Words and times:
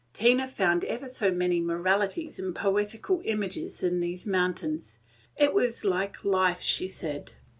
Tina 0.13 0.47
found 0.47 0.83
ever 0.85 1.07
so 1.07 1.31
many 1.31 1.59
moralities 1.61 2.39
and 2.39 2.55
poetical 2.55 3.21
images 3.23 3.83
in 3.83 3.99
these 3.99 4.25
mountains. 4.25 4.97
It 5.37 5.53
was 5.53 5.85
like 5.85 6.25
life, 6.25 6.59
she 6.59 6.87
said. 6.87 7.33